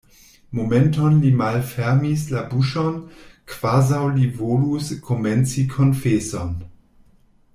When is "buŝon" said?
2.53-2.95